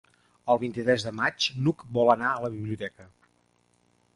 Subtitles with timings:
[0.53, 3.07] El vint-i-tres de maig n'Hug vol anar a la biblioteca.